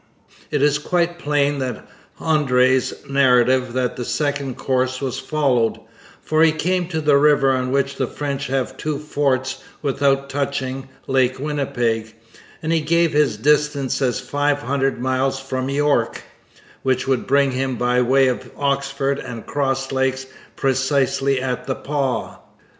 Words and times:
It 0.49 0.63
is 0.63 0.79
quite 0.79 1.19
plain 1.19 1.59
from 1.59 1.83
Hendry's 2.17 2.91
narrative 3.07 3.73
that 3.73 3.97
the 3.97 4.03
second 4.03 4.57
course 4.57 4.99
was 4.99 5.19
followed, 5.19 5.79
for 6.23 6.41
he 6.41 6.51
came 6.51 6.87
to 6.87 6.99
'the 7.01 7.17
river 7.17 7.51
on 7.53 7.69
which 7.71 7.97
the 7.97 8.07
French 8.07 8.47
have 8.47 8.77
two 8.77 8.97
forts' 8.97 9.61
without 9.83 10.27
touching 10.27 10.89
Lake 11.05 11.37
Winnipeg; 11.37 12.15
and 12.63 12.73
he 12.73 12.81
gave 12.81 13.13
his 13.13 13.37
distance 13.37 14.01
as 14.01 14.19
five 14.19 14.63
hundred 14.63 14.99
miles 14.99 15.39
from 15.39 15.69
York, 15.69 16.23
which 16.81 17.07
would 17.07 17.27
bring 17.27 17.51
him 17.51 17.75
by 17.75 18.01
way 18.01 18.27
of 18.27 18.49
Oxford 18.57 19.19
and 19.19 19.45
Cross 19.45 19.91
Lakes 19.91 20.25
precisely 20.55 21.39
at 21.39 21.67
the 21.67 21.75
Pas. 21.75 22.37